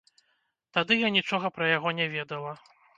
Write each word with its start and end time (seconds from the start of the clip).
Тады 0.79 0.93
я 1.01 1.13
нічога 1.19 1.55
пра 1.59 1.65
яго 1.77 1.95
не 2.03 2.13
ведала. 2.19 2.61